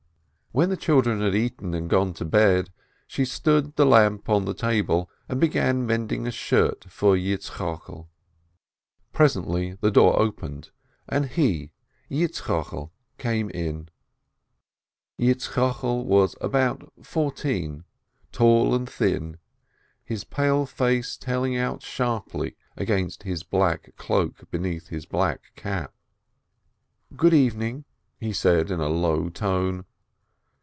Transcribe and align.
When 0.53 0.69
the 0.69 0.75
children 0.75 1.21
had 1.21 1.33
eaten 1.33 1.73
and 1.73 1.89
gone 1.89 2.13
to 2.15 2.25
bed, 2.25 2.71
she 3.07 3.23
stood 3.23 3.77
the 3.77 3.85
lamp 3.85 4.27
on 4.27 4.43
the 4.43 4.53
table, 4.53 5.09
and 5.29 5.39
began 5.39 5.85
mending 5.85 6.27
a 6.27 6.31
shirt 6.31 6.87
for 6.91 7.15
Yitzchokel. 7.15 8.09
Presently 9.13 9.77
the 9.79 9.91
door 9.91 10.19
opened, 10.19 10.71
and 11.07 11.27
he, 11.27 11.71
Yitzchokel, 12.09 12.91
came 13.17 13.49
in. 13.51 13.87
Yitzchokel 15.17 16.03
was 16.03 16.35
about 16.41 16.91
fourteen, 17.01 17.85
tall 18.33 18.75
and 18.75 18.89
thin, 18.89 19.37
his 20.03 20.25
pale 20.25 20.65
face 20.65 21.15
telling 21.15 21.55
out 21.55 21.81
sharply 21.81 22.57
against 22.75 23.23
his 23.23 23.43
black 23.43 23.95
cloak 23.95 24.51
beneath 24.51 24.89
his 24.89 25.05
black 25.05 25.53
cap. 25.55 25.93
"Good 27.15 27.33
evening!" 27.33 27.85
he 28.19 28.33
said 28.33 28.69
in 28.69 28.81
a 28.81 28.89
low 28.89 29.29
tone. 29.29 29.85